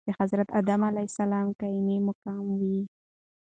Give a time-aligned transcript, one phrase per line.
[0.07, 2.87] دحضرت ادم عليه السلام قايم مقام وي.